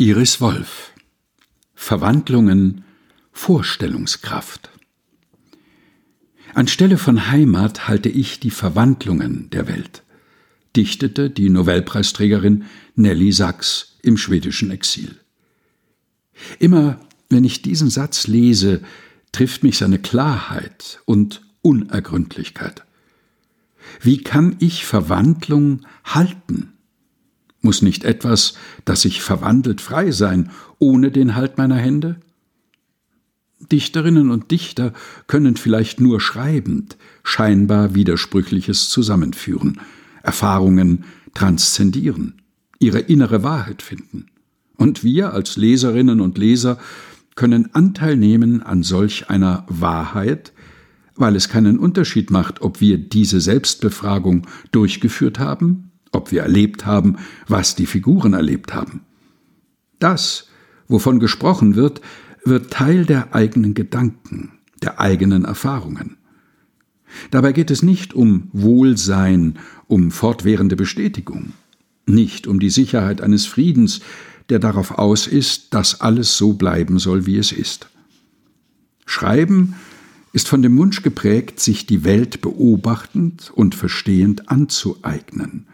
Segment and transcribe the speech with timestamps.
[0.00, 0.94] Iris Wolf
[1.74, 2.84] Verwandlungen
[3.32, 4.70] Vorstellungskraft
[6.54, 10.02] Anstelle von Heimat halte ich die Verwandlungen der Welt,
[10.74, 15.20] dichtete die Nobelpreisträgerin Nelly Sachs im schwedischen Exil.
[16.58, 16.98] Immer
[17.28, 18.80] wenn ich diesen Satz lese,
[19.32, 22.86] trifft mich seine Klarheit und Unergründlichkeit.
[24.00, 26.72] Wie kann ich Verwandlung halten?
[27.62, 28.54] Muss nicht etwas,
[28.84, 32.16] das sich verwandelt, frei sein, ohne den Halt meiner Hände?
[33.70, 34.94] Dichterinnen und Dichter
[35.26, 39.80] können vielleicht nur schreibend scheinbar Widersprüchliches zusammenführen,
[40.22, 41.04] Erfahrungen
[41.34, 42.40] transzendieren,
[42.78, 44.26] ihre innere Wahrheit finden.
[44.76, 46.78] Und wir als Leserinnen und Leser
[47.34, 50.52] können Anteil nehmen an solch einer Wahrheit,
[51.14, 57.16] weil es keinen Unterschied macht, ob wir diese Selbstbefragung durchgeführt haben ob wir erlebt haben,
[57.46, 59.02] was die Figuren erlebt haben.
[59.98, 60.48] Das,
[60.88, 62.00] wovon gesprochen wird,
[62.44, 64.52] wird Teil der eigenen Gedanken,
[64.82, 66.16] der eigenen Erfahrungen.
[67.30, 69.58] Dabei geht es nicht um Wohlsein,
[69.88, 71.52] um fortwährende Bestätigung,
[72.06, 74.00] nicht um die Sicherheit eines Friedens,
[74.48, 77.88] der darauf aus ist, dass alles so bleiben soll, wie es ist.
[79.06, 79.74] Schreiben
[80.32, 85.66] ist von dem Wunsch geprägt, sich die Welt beobachtend und verstehend anzueignen,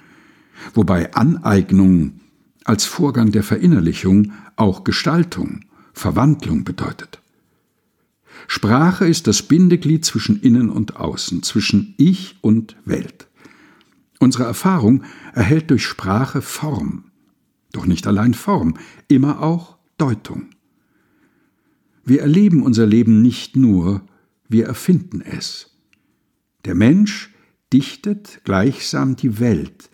[0.75, 2.21] wobei Aneignung
[2.65, 7.21] als Vorgang der Verinnerlichung auch Gestaltung, Verwandlung bedeutet.
[8.49, 13.29] Sprache ist das Bindeglied zwischen Innen und Außen, zwischen Ich und Welt.
[14.19, 17.05] Unsere Erfahrung erhält durch Sprache Form,
[17.73, 18.75] doch nicht allein Form,
[19.09, 20.47] immer auch Deutung.
[22.05, 24.03] Wir erleben unser Leben nicht nur,
[24.49, 25.77] wir erfinden es.
[26.65, 27.35] Der Mensch
[27.73, 29.91] dichtet gleichsam die Welt,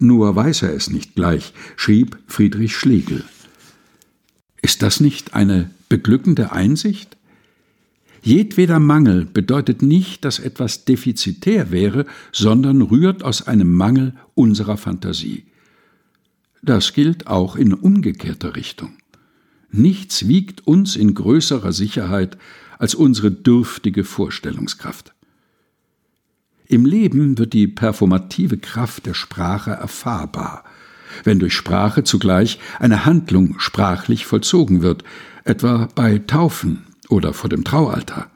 [0.00, 3.24] nur weiß er es nicht gleich, schrieb Friedrich Schlegel.
[4.62, 7.16] Ist das nicht eine beglückende Einsicht?
[8.22, 15.44] Jedweder Mangel bedeutet nicht, dass etwas defizitär wäre, sondern rührt aus einem Mangel unserer Fantasie.
[16.62, 18.94] Das gilt auch in umgekehrter Richtung.
[19.70, 22.36] Nichts wiegt uns in größerer Sicherheit
[22.78, 25.14] als unsere dürftige Vorstellungskraft.
[26.68, 30.64] Im Leben wird die performative Kraft der Sprache erfahrbar,
[31.22, 35.04] wenn durch Sprache zugleich eine Handlung sprachlich vollzogen wird,
[35.44, 38.30] etwa bei Taufen oder vor dem Traualtar.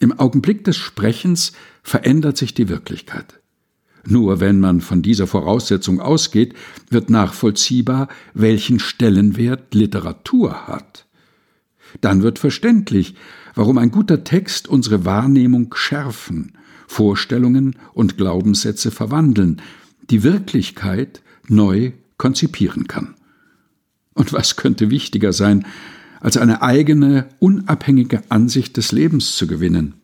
[0.00, 1.52] Im Augenblick des Sprechens
[1.82, 3.40] verändert sich die Wirklichkeit.
[4.04, 6.54] Nur wenn man von dieser Voraussetzung ausgeht,
[6.90, 11.06] wird nachvollziehbar, welchen Stellenwert Literatur hat.
[12.00, 13.14] Dann wird verständlich,
[13.54, 16.52] warum ein guter Text unsere Wahrnehmung schärfen,
[16.86, 19.60] Vorstellungen und Glaubenssätze verwandeln,
[20.10, 23.14] die Wirklichkeit neu konzipieren kann.
[24.14, 25.66] Und was könnte wichtiger sein,
[26.20, 29.94] als eine eigene, unabhängige Ansicht des Lebens zu gewinnen?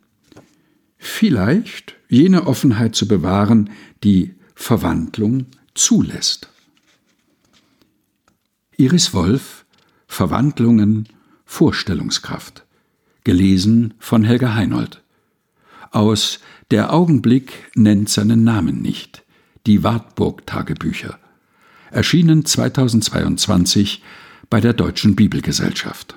[0.98, 3.70] Vielleicht jene Offenheit zu bewahren,
[4.04, 6.49] die Verwandlung zulässt.
[8.76, 9.64] Iris Wolf
[10.06, 11.09] Verwandlungen
[11.47, 12.64] Vorstellungskraft
[13.25, 15.03] gelesen von Helga Heinold
[15.93, 19.23] aus Der Augenblick nennt seinen Namen nicht.
[19.67, 21.19] Die Wartburg-Tagebücher.
[21.91, 24.03] Erschienen 2022
[24.49, 26.17] bei der Deutschen Bibelgesellschaft.